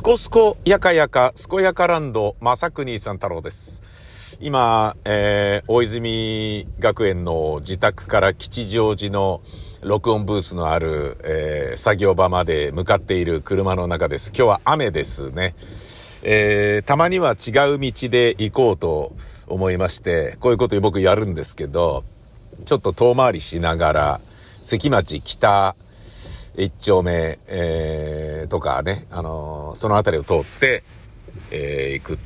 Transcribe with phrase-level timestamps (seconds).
[0.00, 4.38] すこすこやかやか、すこやかランド、まさくにさん太郎です。
[4.40, 9.42] 今、えー、大泉学園の自宅から吉祥寺の
[9.82, 14.32] 録音ブースのある、えー、作業場まで向かっている車の中です。
[14.34, 15.54] 今日は雨ですね。
[16.22, 19.12] えー、たまには違う道で行こうと
[19.48, 22.04] 思いまして、こういうこと僕やるんですけど、
[22.64, 24.20] ちょっと遠回りしながら、
[24.62, 25.76] 関町北
[26.60, 30.82] 一丁目、えー、とかね、あのーその辺りを通って、
[31.50, 32.18] えー行くっ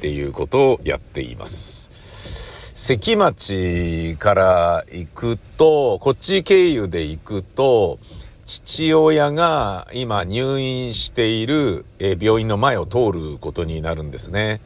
[0.00, 2.72] ていうことをやっています。
[2.76, 7.98] 関町から行くと、こっち経由で行くと、
[8.44, 14.60] 父親が今入院している、病院の前を通ることになるんですね。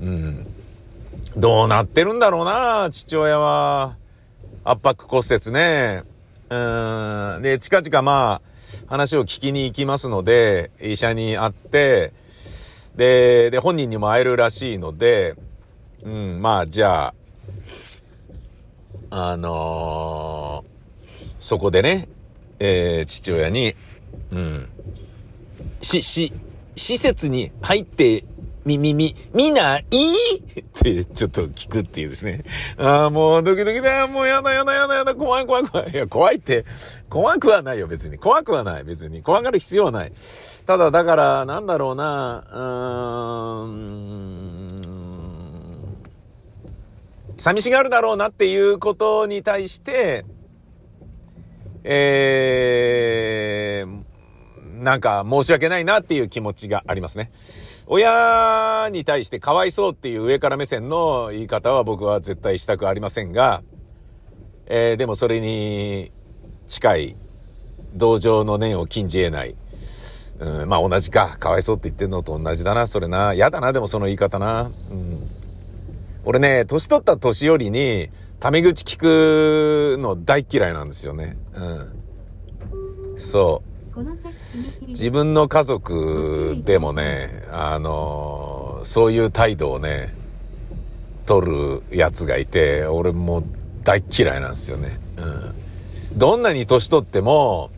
[0.00, 0.46] うん。
[1.36, 3.96] どうなってるんだろうな、父親は。
[4.64, 6.04] 圧迫骨折ね。
[6.48, 7.42] うん。
[7.42, 8.51] で、近々まあ、
[8.86, 12.12] 話を聞きに行きますので、医者に会って、
[12.96, 15.34] で、で、本人にも会えるらしいので、
[16.04, 17.14] うん、まあ、じゃ
[19.10, 20.72] あ、あのー
[21.38, 22.08] そこでね、
[22.60, 23.74] えー父親に、
[24.30, 24.68] うん、
[25.80, 26.32] し、し、
[26.76, 28.24] 施設に入って、
[28.64, 29.82] み、み、み、みない？
[29.82, 29.84] っ
[30.74, 32.44] てちょっと聞くっていうですね。
[32.76, 34.06] ああ、もうドキドキだ。
[34.06, 35.14] もうやだやだやだやだ。
[35.14, 35.90] 怖い怖い怖い。
[35.90, 36.64] いや、怖いって、
[37.10, 38.18] 怖くはないよ、別に。
[38.18, 39.22] 怖くはない、別に。
[39.22, 40.12] 怖がる必要はない。
[40.66, 43.72] ただ、だから、なんだろうな、うーん、
[47.36, 50.24] 寂しがるだろうなっていうことに対して、
[51.82, 57.32] えー、なんか申し訳ないなっていう気持ちがありますね。
[57.94, 63.62] 親に対してかわいそうっていう上から目線の言い方は僕は絶対したくありませんが、
[64.64, 66.10] えーでもそれに
[66.66, 67.16] 近い
[67.92, 69.54] 同情の念を禁じ得ない。
[70.38, 71.36] うん、まあ同じか。
[71.38, 73.34] かわいそうって言ってんのと同じだな、それな。
[73.34, 74.70] 嫌だな、でもその言い方な。
[74.90, 75.28] うん。
[76.24, 78.08] 俺ね、年取った年寄りに、
[78.40, 81.36] タメ口聞くの大嫌いなんですよね。
[81.52, 83.18] うん。
[83.18, 83.62] そ
[83.94, 84.00] う。
[84.88, 90.14] 自分の家族でもね、あのそういう態度をね、
[91.26, 93.44] 取るやつがいて、俺も
[93.84, 95.00] 大嫌いなんですよね。
[95.16, 96.18] うん。
[96.18, 97.70] どんなに年取っても、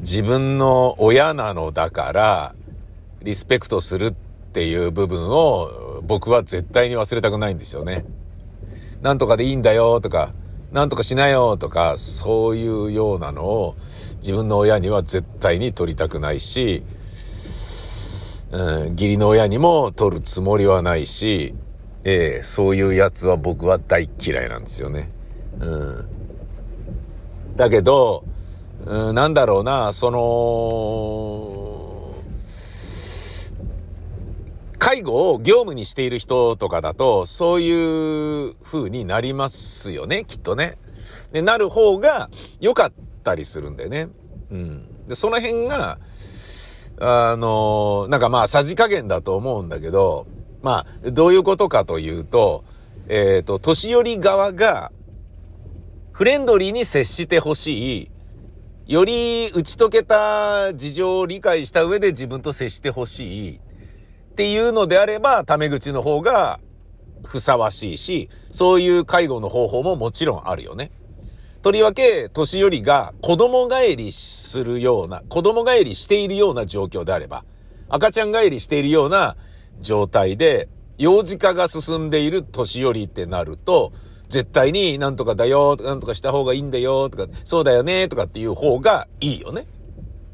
[0.00, 2.54] 自分の親なのだから、
[3.22, 4.12] リスペクトするっ
[4.52, 8.04] ていう部分を僕は絶対に忘れたくないんですよね。
[9.02, 10.32] なんとかでいいんだよとか、
[10.72, 13.76] なんとかしなよとか、そういうようなのを
[14.20, 16.84] 自分の親には絶対に取りたくないし、
[18.52, 21.54] うん、義理の親にも取るつもりはないし、
[22.04, 25.10] ええそういうやつは僕は大嫌いなんですよね。
[25.60, 26.08] うん。
[27.56, 28.24] だけど、
[28.86, 31.70] うん、なんだろうな、その、
[34.78, 40.78] 介護を業務にしている人とかだと、そういう風になりますよね、きっとね。
[41.32, 42.30] で、なる方が
[42.60, 42.92] 良かっ
[43.22, 44.08] たりするんだよね。
[44.50, 45.06] うん。
[45.06, 45.98] で、その辺が、
[47.00, 50.26] あの、なんかまあ、さじ加減だと思うんだけど、
[50.62, 52.64] まあ、どういうことかというと、
[53.08, 54.92] えっ、と、年寄り側が、
[56.12, 58.10] フレンドリーに接してほしい、
[58.86, 63.60] より打ち解けた事情を理解した上で自分と接してほしいっ
[64.34, 66.60] ていうのであれば、タメ口の方が
[67.24, 70.90] ふさわしいし、そういう介護の方法ももちろんあるよね。
[71.62, 77.44] とりわけ、年寄りが子供帰りするような、子供帰りしているような状況であれば、
[77.88, 79.36] 赤ちゃん帰りしているような
[79.80, 83.92] 状態で、幼児化が進んでいる年寄りってなると、
[84.30, 89.66] 絶対になんとかだよ、なんとかした方がいいんだよ、とか、そうだよね、とかっていう方がいいよね。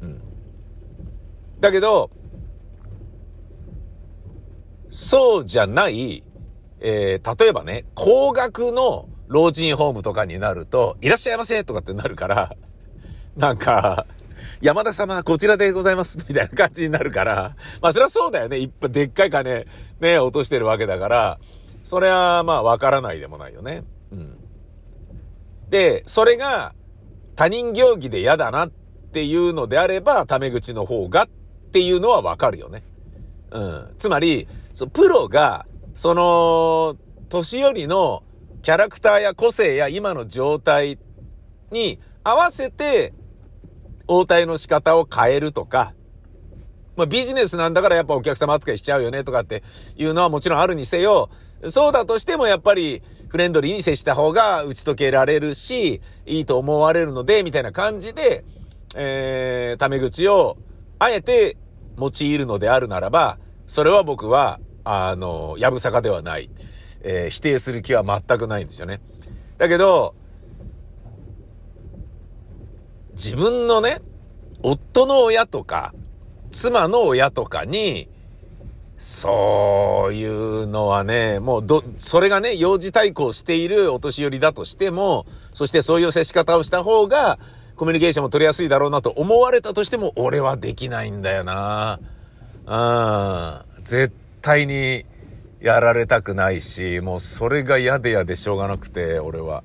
[0.01, 0.21] うん。
[1.59, 2.09] だけど、
[4.89, 6.23] そうじゃない、
[6.79, 12.55] えー、例えばね、高額の老人ホームとかになると、いらっしゃいませとかってなるから、
[13.35, 14.05] なんか、
[14.61, 18.59] 山田様、こちらでございます、みたいな感じになるから、まあそれはそうだよね。
[18.59, 19.65] いっぱいでっかい金、
[19.99, 21.39] ね、落としてるわけだから、
[21.83, 23.83] それはまあわからないでもないよね。
[24.11, 24.37] うん。
[25.69, 26.73] で、それが
[27.35, 28.69] 他人行儀で嫌だなっ
[29.11, 31.27] ていうのであれば、タメ口の方がっ
[31.71, 32.83] ていうのはわかるよね。
[33.51, 33.93] うん。
[33.97, 35.65] つまり、そプロが、
[35.97, 36.95] その、
[37.27, 38.21] 年寄りの
[38.61, 40.99] キャラクターや個性や今の状態
[41.71, 43.15] に合わせて、
[44.07, 45.95] 応対の仕方を変えるとか、
[46.95, 49.63] まあビジネスなんだからやっぱお客様扱いしちゃうよねとかって
[49.97, 51.31] いうのはもちろんあるにせよ、
[51.63, 58.45] そうだとしてもやっぱりフレンドリーに接した方が打ち解けられるし、いいと思われるので、みたいな感じで、
[58.95, 60.57] えー、タメ口を
[60.99, 61.57] あえて
[61.97, 66.49] 用いるのであるならば、それは僕は、あの、やぶさかではない。
[67.01, 69.01] えー、否定する気は全くないんですよね。
[69.57, 70.15] だけど、
[73.11, 73.99] 自分のね、
[74.63, 75.93] 夫の親とか、
[76.51, 78.07] 妻の親とかに、
[78.97, 87.39] そういうのはね、もうど、それがね、幼児対抗しているお年寄りだとしても、そしてそういう接し方をした方が、
[87.75, 91.99] コミュニケーションも取りやすいだろうなと思われたとしても、俺はできないんだよな。
[92.65, 93.83] うん。
[93.83, 95.05] 絶対に
[95.59, 99.63] やられたくないし、もうそれが嫌で嫌でしょうがなくて、俺は。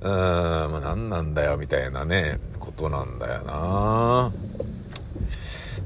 [0.00, 4.32] うーん、まあ、何なんだよ、みたいなね、ことなんだよな。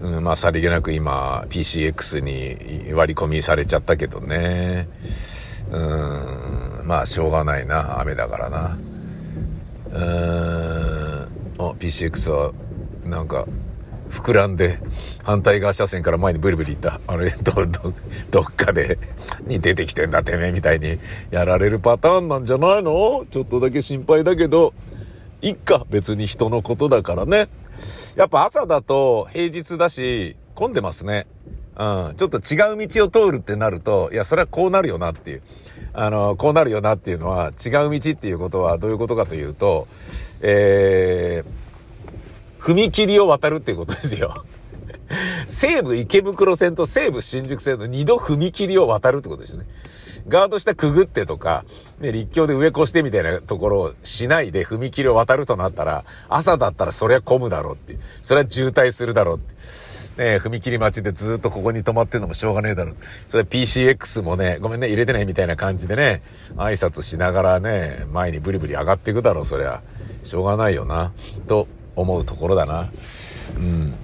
[0.00, 4.88] うん、まあ、さりげなく今、PCX に割り込みされちゃったけどね。
[5.70, 8.78] うーん、まあ、しょうがないな、雨だからな。
[9.90, 11.28] うーん、
[11.58, 12.52] あ、PCX は、
[13.04, 13.46] なんか、
[14.14, 14.78] 膨らんで、
[15.22, 17.00] 反対側車線から前にブリブリ行った。
[17.06, 17.92] あれ、ど、ど、
[18.30, 18.98] どっかで、
[19.46, 20.98] に出てきてんだ、てめえみたいに、
[21.30, 23.26] やられるパターンなんじゃないの？
[23.28, 24.72] ちょっとだけ心配だけど、
[25.42, 27.48] いっか、別に人のことだからね。
[28.16, 31.26] やっぱ朝だと平日だし、混んでますね。
[31.76, 32.14] うん。
[32.16, 35.42] ちょっと違う道を通るってなると、いや、それはこうなるよなっていう。
[35.92, 39.88] あの、こうなるよなっていうのは、違う道っていうことはどういうことかというと、
[40.40, 41.63] えー、
[42.64, 44.46] 踏切を渡るっていうことですよ。
[45.46, 49.66] 西武池袋線と西武新宿線の二度踏切を渡るってことですね。
[50.26, 51.66] ガード下くぐってとか、
[52.00, 58.00] ね、立教で上越してみたいなところをしないで踏切を渡るとなったら、朝だったらそりゃ混むだろうっていう。
[58.22, 59.54] それは渋滞するだろうって。
[60.16, 62.96] ね、踏切待ちでずっとここに止まってるのもしょうがねえだろう。
[63.28, 66.22] それ PCX もね、ごめんね、入れてないみたいな感じでね、
[66.56, 69.82] 挨拶しながらね、前にブリブリ上がっていくだろう、そりゃ。
[70.22, 71.12] しょうがないよな、
[71.46, 72.90] と思うところだな。
[73.56, 73.94] うん。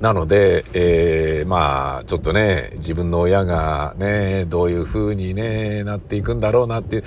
[0.00, 7.04] なので、えー、まあ、ちょっとね、自分の親がね、どういう風にね、なっていくんだろうなっていう、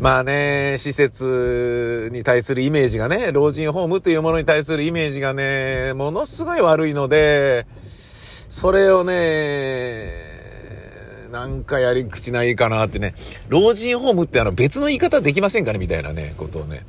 [0.00, 7.66] まあね、施設に対するイメージがね、老人ホームというものに対するイメージがね、ものすごい悪いので、
[8.48, 10.30] それをね、
[11.30, 13.14] なんかやり口ないかなってね、
[13.48, 15.78] 老人ホームってあの別の言い方できませんかね？
[15.78, 16.86] みたいなね、ことをね、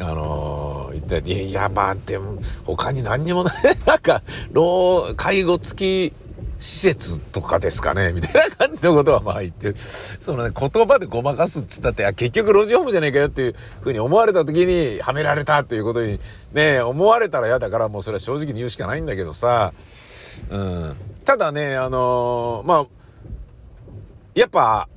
[0.00, 0.69] あのー、
[1.18, 3.54] った、いや、まあ、でも、他に何にもない、
[3.86, 4.22] なんか、
[4.52, 6.14] 老、介護付き
[6.60, 9.76] 施設とかですかねみたいな感じのことはまあ言ってる。
[10.20, 16.20] そのね、言葉でごまかすっつったって、結局路地ホームじゃねえかよっていうふうに思われた時に、はめられたっていうことに、
[16.52, 19.72] ね、思われたら嫌だから、もうそれは正直に言うしかないんだけどさ、
[20.50, 20.96] うん。
[21.24, 22.86] ただね、あのー、まあ、
[24.34, 24.88] やっぱ、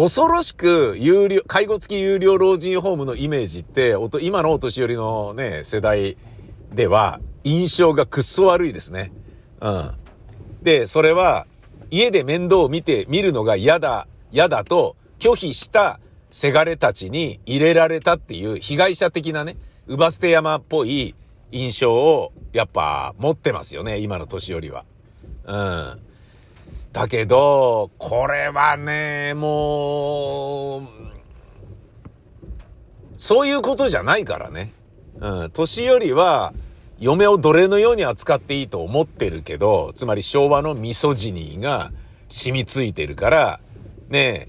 [0.00, 6.16] 恐ろしく有料、介護付き有料老人ホームのイメージって、今のお年寄りのね、世代
[6.72, 9.12] では印象がくっそ悪いですね。
[9.60, 9.90] うん。
[10.62, 11.46] で、それは
[11.90, 16.00] 家で面倒を見て、見るのが嫌だ、嫌だと拒否した
[16.30, 21.14] せがれたちに入れられたっていう被害者的なね、うば捨て山っぽい
[21.52, 24.86] 印象をやっぱ持ってますよね、今の年寄りは。
[25.44, 26.00] うん。
[26.92, 30.82] だけど、これはね、もう、
[33.16, 34.72] そういうことじゃないからね。
[35.20, 36.52] うん、年寄りは、
[36.98, 41.92] 嫁を奴隷のように扱っていいと思ってるけど、つまり昭和のミソジニーが
[42.28, 43.60] 染みついてるから、
[44.08, 44.48] ね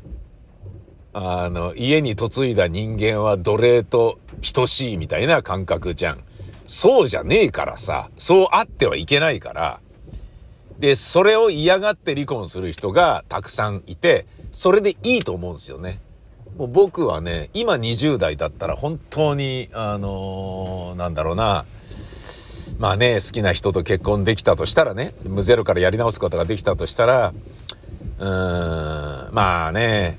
[1.13, 4.19] あの、家に嫁いだ人間は奴隷と
[4.53, 6.23] 等しいみたいな感覚じゃん。
[6.65, 9.80] そうじゃねえからさ、そうあってはいけないから、
[10.81, 15.99] で、それを嫌がって離婚する人がたくさんいて、それでいいと思うんですよね。
[16.57, 21.65] もう僕はね、今20代だったら本当に、あのー、なんだろうな、
[22.79, 27.31] まあね、好きな人と結婚できたとしたらね、ゼロからやり直すことができたとしたら、
[28.17, 30.17] うーん、まあね、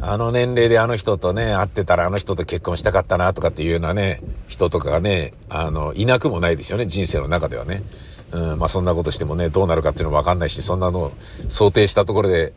[0.00, 7.82] あの年齢であの人とね、会ってたらあの人と結婚したかったなとかっていうようなね、人とかがね、あの、いなくもないですよね、人生の中ではね。
[8.32, 11.12] うん、まあそんなことしてもね、どうなるかっていうのもわかんないし、そんなの
[11.48, 12.52] 想定したところで、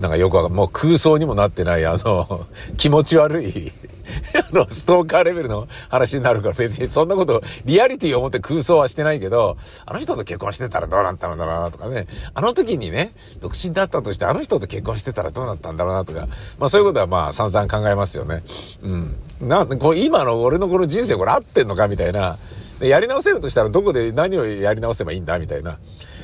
[0.00, 3.72] なんかよくわかんもう空想にもなってない、あの、 気持ち悪い
[4.34, 16.28] あの、ストーカーレベルの話になるから別にそんなこと、リアリティを持って空想はしてないけど、あの人と結婚してたらどうなったんだろうなとかね、あの時にね、独身だったとしてあの人と結婚してたらどうなったんだろうなとか、
[16.58, 18.44] まあそういうことはまあ散々考えますよね。
[18.82, 19.16] うん。
[19.40, 22.38] な、これ今の俺のこの人生これ合ってんのかみたいな。
[22.80, 25.78] で、やり直せるとしたらどこで何をやり直せばいいんだみたいな。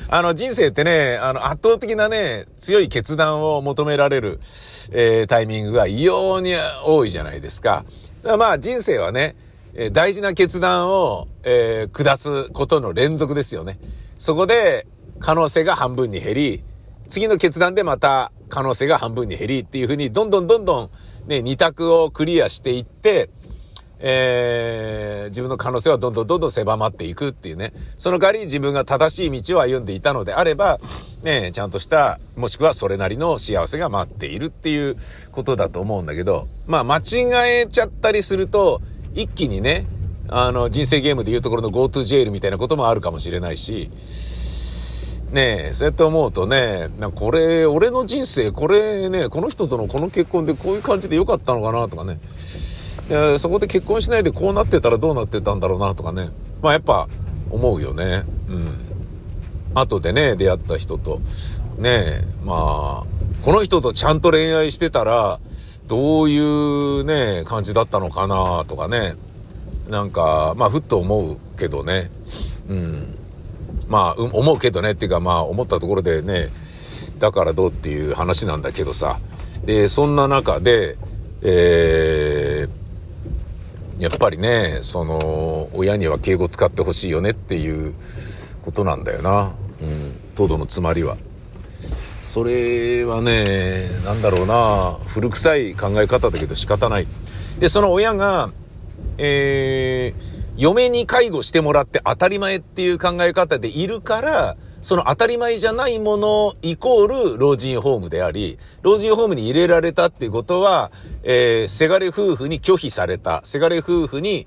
[0.09, 4.39] あの、人生ってね、あの、圧倒的なね、強い決断を求められる、
[4.91, 6.53] えー、タイミングが異様に
[6.85, 7.85] 多いじゃないですか。
[8.23, 9.35] かまあ、人生はね、
[9.75, 13.79] え、大事な決断を、えー、下すことの連続ですよね。
[14.19, 14.85] そこで
[15.19, 16.63] 可能性が半分に減り、
[17.09, 20.89] 次の決断でまた可能性が半分に減りっていう風に、どんどんどんどん
[21.27, 23.29] ね、二択をクリアしていって、
[24.05, 27.71] えー、自分の可能性はどんどんどんどん狭まっていくっていうね。
[27.97, 30.81] その代わり自分が正しい道を歩んでいたのであれば、
[31.23, 34.97] ね、ちゃんとした、もしくはそれなりの幸せが待っているっていう
[35.31, 38.81] ことだと思うんだけど、まあ間違えちゃったりすると、
[39.15, 39.85] 一気にね、
[40.27, 43.89] あの、人生ゲームでいうところの GoTo ジェイルみたいなこともあるかもしれないし、
[45.31, 52.19] ねえ、そうやって思うとね、なこれ、俺の人生、これね、この人とのこの結婚でこういう感じで良かったのかなとかね。
[53.09, 56.29] でそこで結婚しないでこうなってたらどうなってたんだろうなとかね。
[56.61, 57.07] まあやっぱ
[57.49, 58.23] 思うよね。
[58.49, 58.93] うん。
[59.75, 61.19] 後でね、出会った人と。
[61.77, 63.03] ねえ、まあ、
[63.43, 65.39] この人とちゃんと恋愛してたら、
[65.87, 69.15] どういうね、感じだったのかなとかね。
[69.89, 72.09] なんか、まあ、ふっと思うけどね。
[72.69, 73.17] うん。
[73.87, 76.49] まあ、思うけどねっていうか、まあ、思ったところでね、
[77.19, 79.19] だからどうっていう話なんだけどさ。
[79.65, 80.97] で、そんな中で、
[81.41, 82.32] えー、
[83.99, 87.93] やっぱりね、その、親には敬語使ってほしいよねっていう
[88.63, 89.53] ことなんだよな。
[89.81, 90.13] うん。
[90.35, 91.17] todo 度のつまりは。
[92.23, 97.07] それはね、なんだろうな、古臭い考え方だけど仕方ない。
[97.59, 98.51] で、その親が、
[99.19, 110.91] えー、嫁に介護してもらって当たり前っていう考え方でいるから、その当たり前じゃないものイコール老人ホームであり、老人ホームに入れられたっていうことは、
[111.23, 114.45] えー、せがれ夫婦に拒否された、せがれ夫婦に、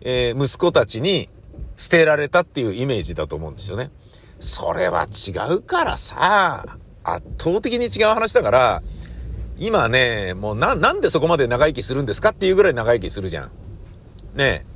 [0.00, 1.28] えー、息子たちに
[1.76, 3.92] 捨てられたっていうイメージだと思うんですよね。
[4.40, 6.66] それは違うからさ、
[7.04, 8.82] 圧倒的に違う話だから、
[9.58, 13.50] 今ね、もうな、なんでそこまで長生きするんですかっていうぐらい長生きするじゃん。
[14.34, 14.66] ね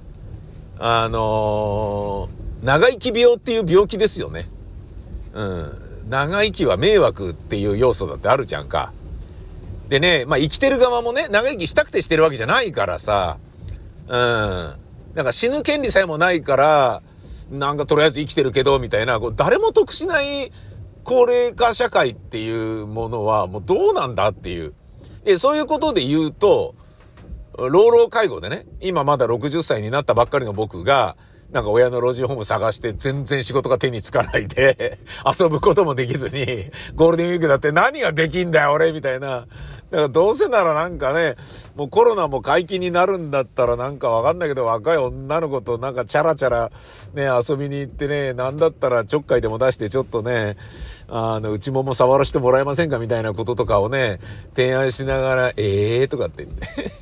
[0.79, 4.49] あのー、長生き病っていう病気ですよね。
[5.37, 5.45] う
[6.07, 6.09] ん。
[6.09, 8.93] 長生きは迷惑っていう要素だってあるじゃんか。
[9.89, 13.39] でね、まあ生きてる側もね、長生きしたくてしてるわけじゃないからさ、
[14.09, 14.77] うん。
[15.15, 17.03] なんか死ぬ権利さえもないから、
[17.51, 20.53] なんかとりあえず生きてるけど、みたいな、こう誰も得しない
[21.05, 24.75] 高齢化社会っていうものはもうどうなんだっていう。
[25.25, 26.75] で、そういうことで言うと、
[27.59, 31.17] 老老介護でね、今まだ60歳になったばっかりの僕が、
[31.53, 34.99] なんか親の老人ホーム探して全然仕事が手につかないで
[35.39, 39.47] 遊ぶこともできずに、ゴールデンウィークだって何ができんだよ俺みたいな。
[39.91, 41.37] だからどうせならなんかね、
[41.77, 46.73] もうコロナも解禁になるんだったらなんかわかんないけど若い女の子となんかチャラチャラ
[47.15, 50.57] ね、遊びに行ってね、なんだったらちょっかいでも出してちょっとね、
[51.09, 54.19] あの、内もも触らせてもらえませんかみたいなこととかをね、
[54.57, 56.93] 提案しながら、ええーとかって言って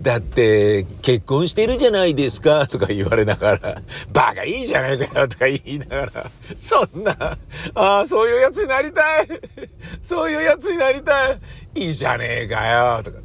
[0.00, 7.38] だって、結婚してるじゃないですか、 とか言われながら、バカいいじゃないかよ、とか言いながら、そんな、
[7.74, 9.28] ああ、そういうやつになりたい
[10.02, 11.40] そういうやつになりたい
[11.74, 13.18] いいじゃねえかよ、とか。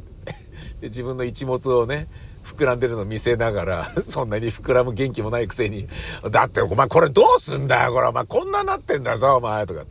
[0.80, 2.08] で、自分の一物をね、
[2.42, 5.88] 膨らんでるの見せながら、 そんなに膨らむ元気もないくせに、
[6.30, 9.84] だってお前これどうすんだよ、これお前こんななってんだぞ、お前、とか。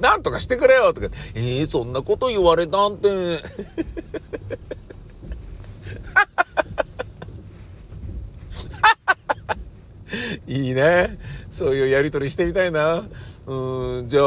[0.00, 1.06] なんとかしてくれよ、とか。
[1.34, 3.08] ええー、そんなこと言われたんて。
[10.46, 11.18] いいね。
[11.50, 13.04] そういうやりとりしてみたいな。
[13.46, 14.24] うん、じゃあ、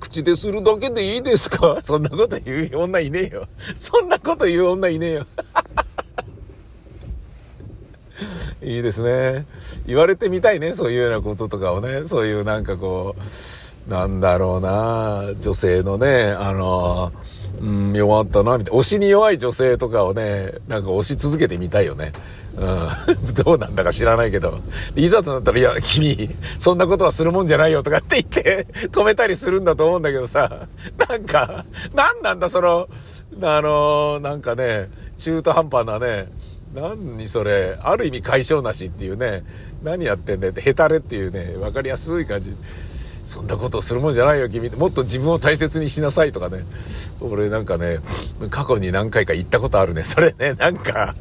[0.00, 1.80] 口でするだけでいいですか？
[1.84, 3.46] そんなこと言う女いねえよ。
[3.76, 5.26] そんなこと言う女いねえよ。
[8.62, 9.46] いいですね。
[9.86, 10.72] 言われてみたいね。
[10.74, 12.06] そういうようなこととかをね。
[12.06, 13.16] そういうなんかこ
[13.88, 15.34] う、なんだろうな。
[15.40, 17.12] 女性のね、あの
[17.62, 18.80] うん、弱ったな、みたいな。
[18.80, 22.12] 推しに弱い女性とかをね、なんか推し続けてみたいよね。
[22.56, 23.34] うん。
[23.44, 24.58] どうなんだか知らないけど。
[24.96, 30.66] いざとなったら、いや、君、そんなことはするもんじゃないよとかって言って止めたりするんだと思うんだけどさ。
[31.08, 31.64] なんか、
[31.94, 32.88] なんなんだ、その、
[33.40, 36.28] あのなんかね、中途半端なね、
[36.74, 39.44] 何にそれ、ある意味解消なしっていうね、
[39.84, 42.56] 何やってんだよって、ヘタレっていうね、わかりやすい感じ。
[43.24, 44.68] そんなことをするもんじゃないよ、君。
[44.70, 46.64] もっと自分を大切にしなさいとかね。
[47.20, 48.00] 俺なんかね、
[48.50, 50.04] 過去に何回か言ったことあるね。
[50.04, 51.14] それね、なんか、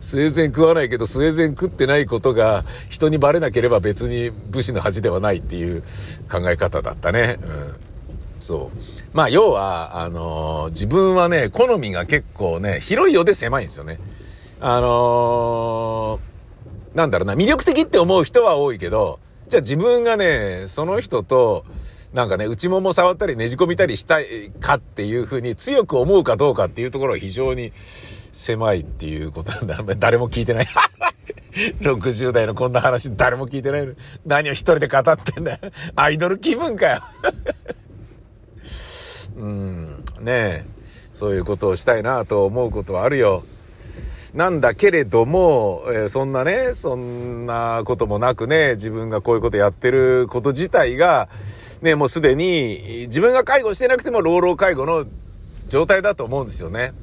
[0.00, 5.82] スウェーデン食わないけど、スウェーデン食ってないことが人にバレなければ別に武士の恥ではないっていう
[6.30, 7.38] 考え方だったね。
[7.42, 7.76] うん。
[8.40, 8.78] そう。
[9.14, 13.98] まあ、要は、あのー、自分はね、好みが結構ね、広いようで狭いんですよね。
[14.60, 16.33] あのー
[16.94, 21.64] なんだろうな、魅力的って思う人は多いけど、じゃあ自分がね、その人と、
[22.12, 29.94] なんかね、内もも触ったりねじ込みたりしたいかっていうふうに強く思うかどうかっていうところは非常に狭いっていうことなんだ。
[29.98, 30.66] 誰も聞いてない。
[31.82, 33.88] 60代のこんな話誰も聞いてない。
[34.24, 35.58] 何を一人で語ってんだよ。
[35.96, 37.02] アイドル気分かよ。
[39.36, 40.64] うん、ねえ。
[41.12, 43.44] そういうことをしたいなと思うことはあるよ。
[44.34, 51.28] なんだけれども、えー、そんなね、そんなこともなくね、自分がこういうことやってること自体が、
[51.82, 55.06] ね、もうすでに自分が介護してなくても老老介護の
[55.68, 56.94] 状態だと思うんですよね。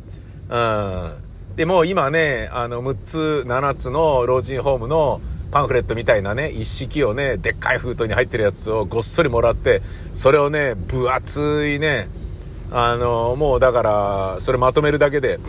[0.50, 1.12] うん。
[1.56, 5.22] でも今ね、あの、6つ、7つの老人ホームの
[5.52, 12.10] パンフレットみたいなね、一式をね、でっかい封筒に入ってるやつをごっそりもらって、それをね、分厚いね、
[12.72, 15.40] あの、もうだから、それまとめるだけで、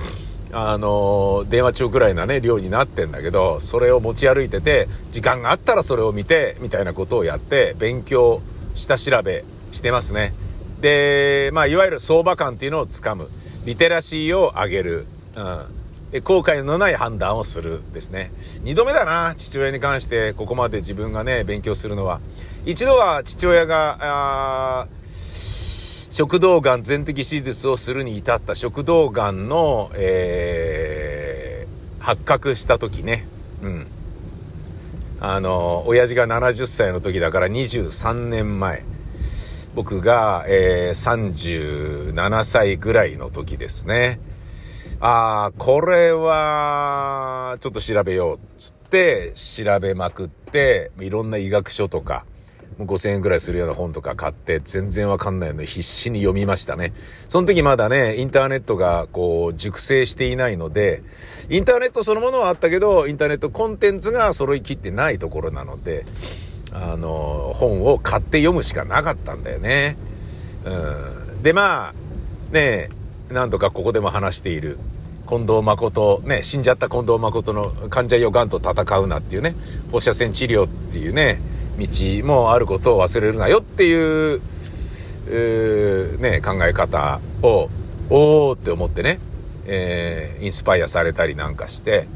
[0.54, 8.42] あの、電話帳くらいなね、量になってんだけど、それを持ち歩いてて、時間があったらそれを見て、みたいなことをやって、勉強、
[8.74, 10.34] 下調べしてますね。
[10.82, 13.30] で、まあ、いわゆる相場感っていうのをつかむ。
[13.64, 15.06] リテラシーを上げる。
[15.36, 15.64] うん。
[16.10, 18.30] で、後悔のない判断をするですね。
[18.62, 22.20] 二度目だな、父親に関してここまで自分がね、勉強するのは。
[22.66, 23.96] 一度は父親が、
[24.82, 24.86] あ
[26.12, 33.26] 食道がん全摘手術をするに至った食道がんの、えー、発覚した時ね。
[33.62, 33.86] うん。
[35.20, 38.84] あの、親父が70歳の時だから23年前。
[39.74, 44.20] 僕が、えー、37歳ぐらいの時ですね。
[45.00, 48.38] ああ、これは、ちょっと調べよう。
[48.58, 52.26] つって、調べまくって、いろんな医学書とか、
[52.78, 56.92] 5000円くらいするような本とか買って全然わかんないので必死に読みましたね。
[57.28, 61.02] その時まだね、インターネットがこう熟成していないので、
[61.48, 66.04] インターネットそのものはあったけど、インターネットコンテンツが揃いきってないところなので、
[66.72, 69.96] あの、本を買って読むしかなかったんだよね。
[70.64, 70.70] う
[71.38, 71.42] ん。
[71.42, 71.94] で、まあ、
[72.52, 72.88] ね
[73.30, 74.78] 何度かここでも話している、
[75.28, 79.54] 近藤誠、ね、死んじゃった近藤誠の患者用がんと戦うなっていうね、
[79.90, 81.40] 放射線治療っていうね、
[81.78, 84.40] 道もあることを忘れるなよっていう、
[85.26, 87.70] うね、考え方を、
[88.10, 89.20] おーって思ってね、
[89.66, 92.06] えー、インスパイアされたりなんかして、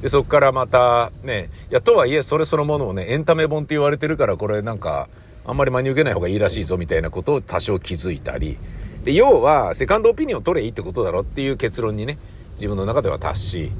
[0.00, 5.08] で、そっからまた、ね、いや、とはいえ、それそのものをね、エンタメ本って言われてるから、これなんか、
[5.46, 8.58] あんまり真に受けない方がいいらしいぞ、みたいなことを多少気づいたり、
[9.04, 12.18] で、要は、セカンドオピニオン取れいいってことだろっていう結論にね、
[12.56, 13.72] 自分の中では達し、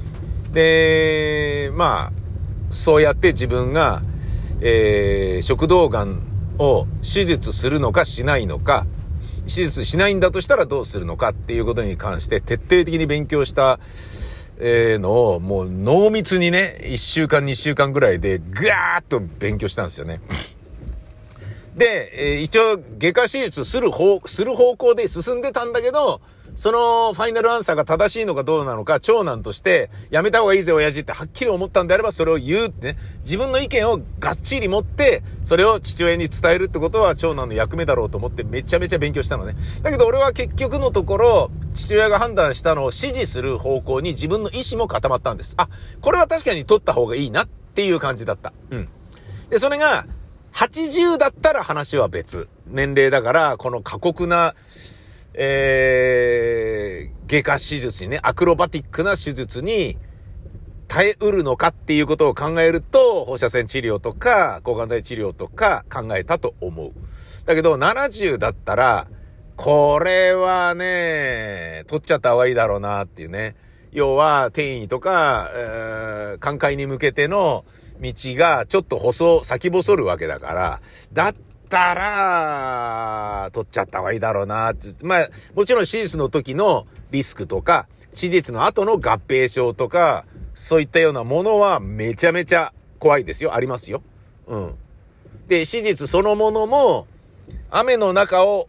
[0.51, 2.11] で、まあ、
[2.69, 4.01] そうやって自分が、
[4.61, 6.21] えー、食道がん
[6.57, 8.85] を手術するのかしないのか、
[9.45, 13.79] 手術しないんだとしたらどうするのかっていうことに関して徹底的に勉強した、
[14.57, 20.21] えー、のをもう濃密にね、1週間2週間ぐらいでガーッと勉強したんですよね。
[21.75, 26.21] で、えー、一応外科手術する方、する方向で進んでたんだけど、
[26.55, 39.55] そのファイナルアンサーが正しいのかどうなのか、長男として、やめた方がいいぜ、親父ってはっきり思ったんであれば、それを言うってね、自分の意見をがっちり持って、それを父親に伝えるってことは、長男の役目だろうと思って、めちゃめちゃ勉強したのね。
[39.81, 45.55] だけど俺は結局のところ、父親が判断したのを支持する方向に自分の意思も固まったんです。
[45.57, 45.67] あ、
[46.01, 48.53] これは確かに取った方がいいなっていう感じだった。
[48.71, 48.89] うん。
[49.49, 50.05] で、それが、
[50.53, 52.47] 80だったら話は別。
[52.65, 54.55] 年齢だから、この過酷な、
[55.37, 59.97] えー、外科手術にね、アクロバティックな手術に
[60.87, 66.91] 耐えうるのかっていうことを考えると、放射線治療とか、抗がん剤治療とか考えたと思う。
[67.45, 69.07] だけど、70だったら、
[69.57, 73.55] これはね、取っちゃった方がいいだろうなっていうね。
[73.91, 77.65] 要は、転移とか、えー、寛解に向けての
[78.01, 80.81] 道がちょっと細、先細るわけだから、
[81.13, 81.35] だっ
[81.69, 84.93] たら、取っちゃった方がいいだろうなって。
[85.05, 93.53] まあ、もちろん手術の時のリスクとか、手術の後の合併症とか、そういったようなものはめちゃめちゃ怖いですよ。
[93.53, 94.01] ありますよ。
[94.47, 94.75] うん。
[95.47, 97.07] で、手術そのものも、
[97.69, 98.67] 雨の中を、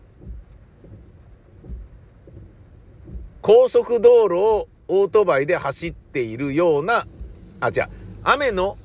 [3.41, 7.07] 高速道路をオートバイで走っているような、
[7.61, 7.89] あ、じゃ
[8.25, 8.77] あ、雨の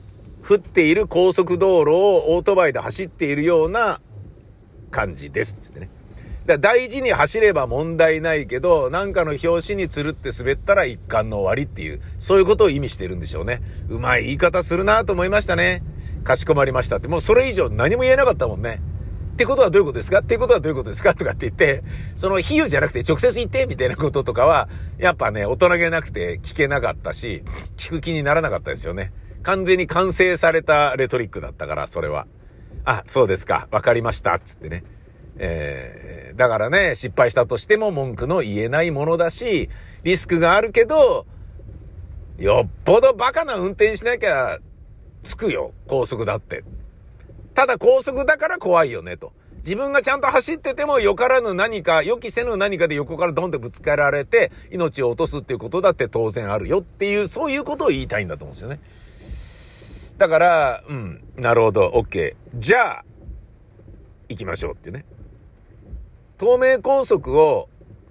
[0.48, 4.02] 降っている高速道路をオートバイで走っているような
[4.90, 5.58] 感じです。
[5.60, 5.90] つってね。
[6.46, 13.62] だ大事に走れば問題ないけど、なんかの表紙につるって滑ったら一貫の終わりっていう、そういうことを意味してるんでしょうね。
[13.90, 15.84] うまい言い方するなと思いましたね。
[16.24, 17.08] かしこまりましたって。
[17.08, 18.82] もうそれ以上何も言えなかったもんね。
[19.34, 20.20] ってことはどういうことですか？
[20.20, 21.14] ってことはどういうことですか？
[21.14, 21.84] とかって言って、
[22.16, 27.44] その比喩じゃなくて直接言ってみたいなこととかは、やっぱね、大人げなくて聞けなかったし、
[27.78, 29.14] 聞く気にならなかったですよね。
[29.44, 32.28] 完全に完成されたレトリックだったから、それは。
[32.86, 33.68] あ、そうですか。
[33.72, 34.40] わかりました。
[34.40, 34.84] つってね。
[35.38, 39.70] えー、だからね、失敗したとしても文句の言えないものだし、
[40.04, 41.26] リスクがあるけど、
[42.38, 44.60] よっぽどバカな運転しなきゃ、
[45.24, 46.64] つくよ、高速だって。
[47.54, 49.34] ただ高速だから怖いよね、と。
[49.58, 58.80] 自分がちゃんと走っててもよからぬ何か、予期せぬ何かで横からドンってぶつかられて、命を落とすっていうことだって当然あるよっていう、そういうことを言いたいんだと思うんですよね。
[60.22, 62.36] だから、うん、なるほど、OK。
[62.54, 63.06] じゃあ、
[64.30, 65.04] 行きましょうっていうね。
[66.40, 67.70] 東名高速を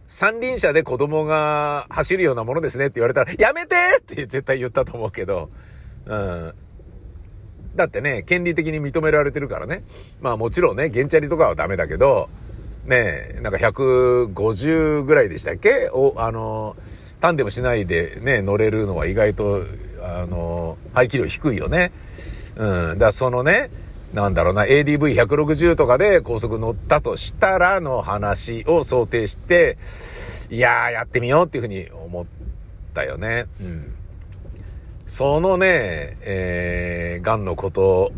[0.08, 5.50] 三輪車で子供が走るようなものですねって言われたら、やめてって絶対言ったと思うけど、
[6.06, 6.52] うん。
[7.76, 9.84] だってね、権利的に認められてるからね。
[10.20, 12.28] まあもちろんね、ゲンチャリとかはダメだけど、
[12.86, 15.90] ねなんか150ぐらいでしたっけ？
[15.92, 16.74] お、あの、
[17.20, 19.62] タンデムしないでね、乗れるのは意外と、
[20.18, 21.92] あの、排気量低いよね。
[22.56, 22.98] うん。
[22.98, 23.70] だそのね、
[24.12, 29.78] なんだろうな、ADV160 とかで高速乗ったとしたらの話を想定して、
[30.50, 32.26] いやーやってみようっていうふうに思っ
[32.92, 33.46] たよね。
[33.60, 33.94] うん。
[35.06, 38.12] そのね、えー、癌のこと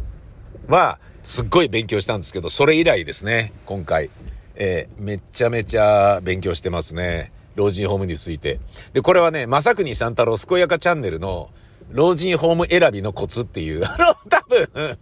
[0.68, 4.10] は、すっごい勉強したんですけど、それ以来ですね、今回。
[4.54, 7.32] えー、めちゃめちゃ勉強してますね。
[7.54, 8.60] 老人ホームについて。
[8.92, 11.50] で、これはね、まさくに三太郎健やかチャンネルの、
[11.92, 14.98] 老人ホーム選びのコツっていう、 あの、多分、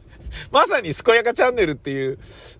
[0.52, 2.18] まさに健やかチャンネルっていう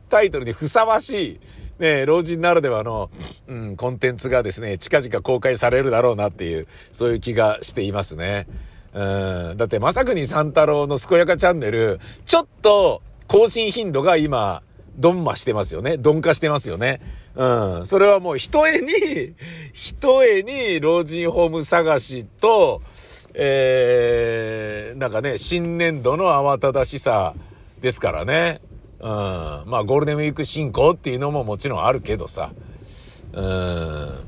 [0.09, 1.41] タイトルにふさわし
[1.79, 3.11] い、ね、老人ならではの、
[3.49, 8.47] うん、コンテンツがですね、近々公開されるだろうなっていう、そういう気がしていますね。
[8.93, 14.63] うん、だって、まさくに三太郎の健やかチャンネル、ちょっと更新頻度が今、
[14.97, 15.97] ドンマしてますよね。
[15.97, 17.01] 鈍化してますよね。
[17.35, 17.87] うん。
[17.87, 19.35] それはもう一重に、
[19.73, 22.83] 一重に老人ホーム探しと、
[23.43, 27.35] えー、なんかね、新年度の慌ただしさ、
[27.81, 28.61] ですからね。
[29.01, 29.09] うん。
[29.09, 32.53] まあ、ゴールデンウィーク進行っていうのももちろんあるけどさ。
[33.33, 34.19] うん。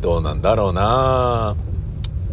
[0.00, 1.54] どうなんだろうな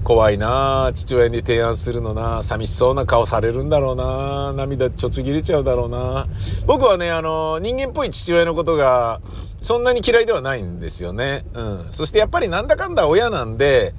[0.04, 6.28] 怖いな父親に提案するのな寂しそうな顔されるんだろうな涙ちょちぎれちゃうだろうな
[6.66, 9.22] 僕はね、あの、人間っぽい父親のことが、
[9.62, 11.46] そんなに嫌いではないんですよね。
[11.54, 11.88] うん。
[11.92, 13.94] そしてやっぱりなんだかんだ親なんで、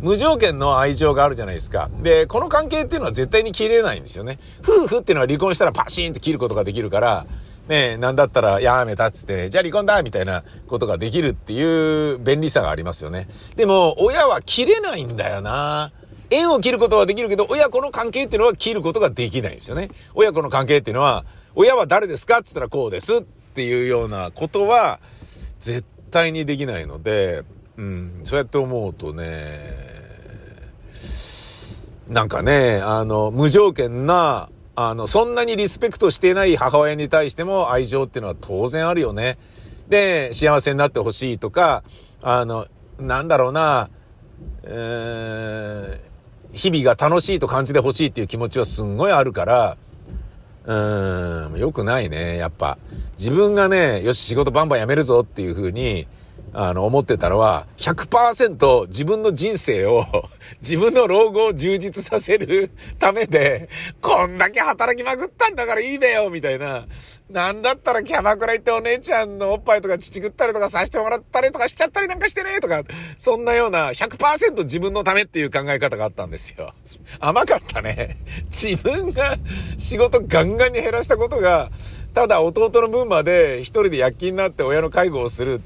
[0.00, 1.90] 無条件の愛情があるじゃないですか。
[2.02, 4.38] で、この関係っていうのは絶対に切れないんですよね。
[4.62, 7.26] 夫婦っていうのは離婚したらパシーンって切ることができるから、
[7.68, 13.28] ねなんだったらやめたっつって、じゃあ離婚だみたいなことができるっていう便利さがありますよね。
[13.56, 15.92] でも、親は切れないんだよな
[16.30, 19.90] 縁を切ることはできるけど、親子の関係っていうのは切ることができないんですよね。
[20.14, 25.00] 親子の関係っていうのは、親は誰ですかって言ったらこうですっていうようなことは、
[25.58, 27.42] 絶対にできないので、
[27.78, 29.86] うん、そうやって思うとね、
[32.08, 39.38] なんかね、あの、無条件な、あの、そんなにリスペクトしてない母親に対しても愛情っていうのは当然あるよね。
[39.88, 41.82] で、幸せになってほしいとか、
[42.22, 42.66] あの、
[42.98, 43.90] なんだろうな、
[44.62, 49.76] えー、日々が楽しいと感じてほしいっていう気持ちはすんごいあるから、
[50.66, 52.78] うーん、良くないね、やっぱ。
[53.18, 56.06] 自分がね、よし、仕事バンバン辞めるぞっていう風に、
[56.52, 60.04] あの、思ってたのは、100%自分の人生を、
[60.62, 63.68] 自分の老後を充実させるためで、
[64.00, 66.86] こんだけ働きまくったんだからいいべよみたいな。
[67.28, 72.84] なんだったらキャバクラ行ってお姉ちゃんのおっぱいとか乳食ったりとかさせてもらったりとかしちゃったりなんかしてねとか、
[73.18, 76.72] そんなような100%自分のためっていう考え方があったんですよ。
[77.18, 78.18] 甘かったね。
[78.44, 79.36] 自分が
[79.78, 81.70] 仕事ガンガンに減らしたことが、
[82.14, 85.60] ただ弟の分まで一人で躍起になって親の介護をする。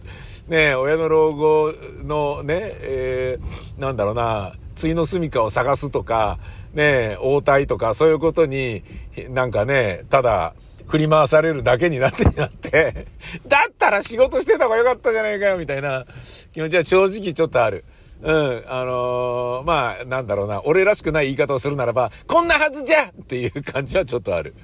[0.50, 6.38] ね親の老後のね、えー、なんだろうな、対の住処を探すとか、
[6.74, 8.82] ね応対とか、そういうことに、
[9.30, 10.54] なんかね、ただ、
[10.88, 13.06] 振り回されるだけになってなって、
[13.46, 16.04] だったら仕事してた方がよかったじゃないかよ、みたいな
[16.52, 17.84] 気持ちは正直ちょっとある。
[18.22, 24.54] うん、あのー、まあ、なんだろうな、俺らしくない言い方をするならば、こんなはずじゃっていう感じはちょっとある。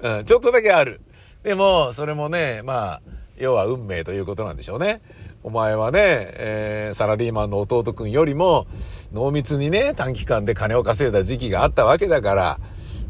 [0.00, 1.00] うん、ちょっとだけある。
[1.44, 3.02] でも、それもね、まあ、
[3.38, 5.00] 要は運命ということなんでしょうね。
[5.46, 8.66] お前はね、えー、サラリーマンの弟くんよりも、
[9.12, 12.58] 濃密にね、短期間で金を稼いだ時期があったわけだから、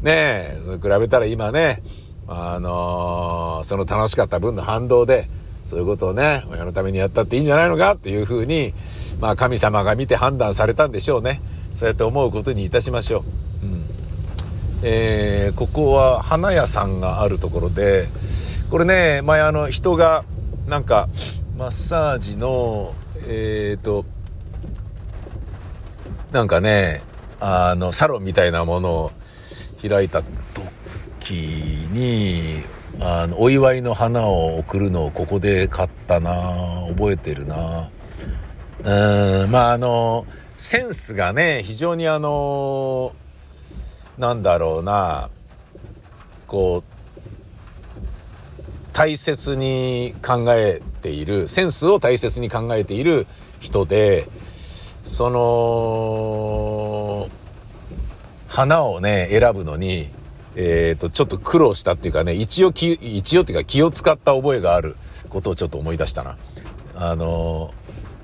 [0.03, 1.81] ねえ、比べたら今ね、
[2.27, 5.27] あのー、その楽しかった分の反動で、
[5.65, 7.95] そういうことをね、親のためにやったっていいんじゃないのか？
[7.95, 8.75] っていうふうに、
[9.19, 11.41] まあ神様が見て判断されたんでしょうね。
[11.73, 13.23] そうやって思うことにいたしましょ
[13.63, 13.65] う。
[13.65, 13.85] うん。
[14.83, 18.09] えー、ここは花屋さんがあるところで、
[18.69, 20.23] これね、前あの人が、
[20.67, 21.09] なんか、
[21.57, 22.93] マッサージの、
[23.25, 24.05] えっ、ー、と、
[26.31, 27.01] なんかね、
[27.39, 29.11] あの、サロンみたいなものを
[29.81, 30.21] 開いた
[30.53, 32.61] 時に、
[33.01, 36.31] あの、お祝いの花を送るのをここで買ったな
[36.89, 37.89] 覚えてるな。
[38.83, 40.27] うん、まああの、
[40.59, 43.13] センスがね、非常にあの
[44.19, 45.31] なんだろうな、
[46.45, 46.97] こう、
[48.93, 53.25] 大切に考えている、センスを大切に考えている
[53.59, 54.27] 人で、
[55.03, 57.29] その、
[58.49, 60.09] 花をね、選ぶのに、
[60.55, 64.97] え、ー、と、ちょっと苦労したっていうかね、一応気、一応っていうか気を使った覚えがある
[65.29, 66.37] ことをちょっと思い出したな。
[66.95, 67.73] あの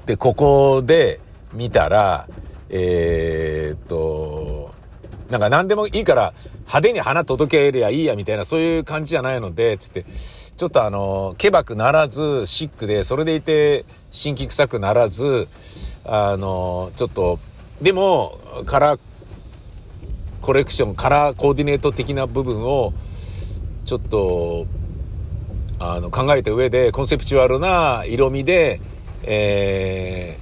[0.05, 1.19] で、ここで
[1.53, 2.27] 見たら、
[2.69, 4.42] えっ、と、
[5.29, 10.05] なんか何でもいいから派手に花届けりゃいいやみたいなそういう感じじゃないので、つって、
[10.55, 15.47] ちょっとあの、ケバくならず、シックで、それでいて、新規臭くならず、
[16.05, 17.39] あの、ちょっと、
[17.81, 18.99] でも、カラー、
[20.41, 22.93] コレクション、カラーコーディネート的な部分を、
[23.85, 24.67] ちょっと、
[25.79, 28.79] あの、考えた上で、コンセプチュアルな色味で、
[29.23, 30.37] え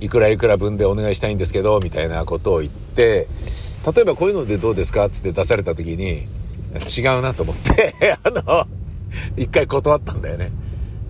[0.00, 3.28] ー、いくらいくら分でお願いしたいんですけど、みたいなことを言って、
[3.84, 6.28] 例えばこういうのでどうですかつって出された時に、
[6.96, 8.66] 違うなと思って あの、
[9.36, 10.52] 一回断ったんだよね。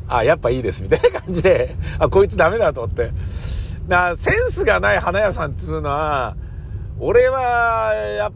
[0.08, 3.12] あ、やっぱいいです、みたいな感じで、あ、こいつダメだと思って。
[3.88, 6.36] な、センスがない花屋さんっつうのは、
[6.98, 8.32] 俺は、やっ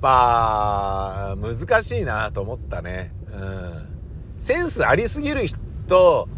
[0.00, 3.12] ぱ、難しいなと思ったね。
[3.32, 3.88] うん。
[4.38, 6.28] センスありすぎる人、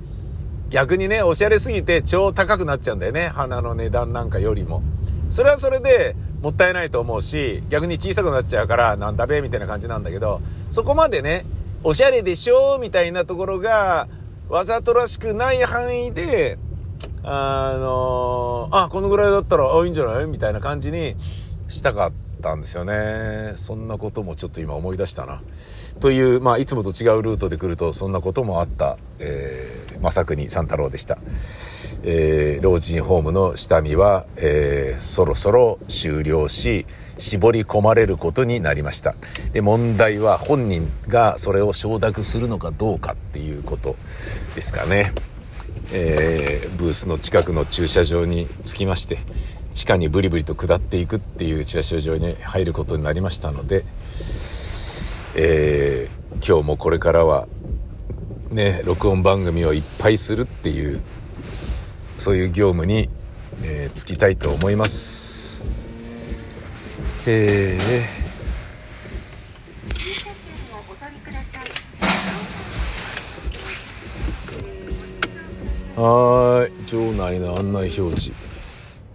[0.70, 3.28] 逆にね、おしゃれすぎて超高くなっちゃうんだよね。
[3.28, 4.82] 花の値段なんかよりも。
[5.28, 11.44] それはそれで、もったいないと思うし、逆に小さくなっちゃうから、なんだべみたいな感じなんだけど、そこまでね、
[11.84, 14.08] おしゃれでしょみたいなところが、
[14.48, 16.58] わざとらしくない範囲で、
[17.22, 21.14] あのー、あ、このぐらいだったら、あ、いいんじゃないみたいな感じに
[21.68, 23.52] したかったんですよね。
[23.56, 25.42] そんなこともちょっと今思い出したな。
[26.00, 31.18] という、まあ、いつもと違うルートで来ると、そんなこともあった、えー、正国三太郎でした。
[32.02, 36.86] えー、老人ホームの下見は、えー、そろそろ終了し、
[37.18, 39.14] 絞り込まれることになりました。
[39.52, 43.96] で、問題は本人がそれを承諾するのかどうかっていうこと
[44.54, 45.12] ですかね。
[45.92, 49.18] えー、ブースの近くの駐車場に着きまして、
[49.74, 53.84] 地下にブリブリと下っていくっていう駐車場に入ることになりましたので、
[55.36, 55.89] えー、
[56.46, 57.46] 今日もこれからは
[58.50, 61.00] ね、録音番組をいっぱいするっていう
[62.18, 63.08] そういう業務に、
[63.62, 65.62] えー、就きたいと思います。
[67.26, 78.50] えー、はい場内の案内表示。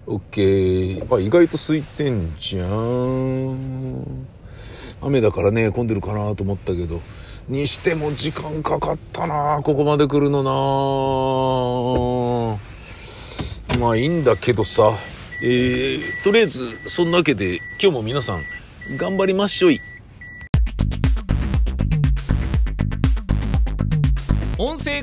[0.07, 4.27] OK あ意外と空いてんじゃん
[5.01, 7.01] 雨だからね混んでるかなと思ったけど。
[7.47, 10.49] にしても時間かかったなここまで来るのな。
[13.79, 14.93] まあいいんだけどさ、
[15.43, 18.41] えー、とりあえず、そんなわけで、今日も皆さん、
[18.97, 19.79] 頑張りましょい。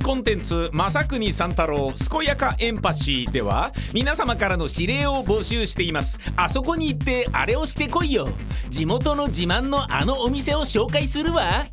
[0.03, 6.19] コンテンツ「正国三太郎健やかエンパシー」では皆様からの指令を募集しています。
[6.37, 8.29] あそこに行ってあれをしてこいよ。
[8.69, 11.67] 地元の自慢のあのお店を紹介するわ。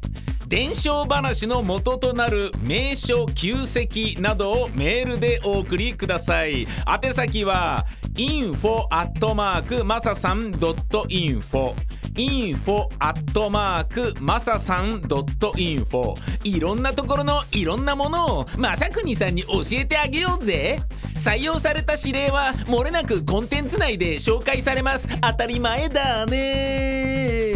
[0.47, 6.67] 伝承話の元となる名所旧跡などをメールでお送りください。
[7.03, 11.73] 宛先は info アットマークマサさん .info
[12.15, 20.79] info アットマークマサさん .info いろんなところのいろんなものをまさくにさんに教えてあげようぜ。
[21.15, 25.09] 採用された指令はもれなくコンテンツ内で紹介されます。
[25.21, 27.48] 当たり前だね。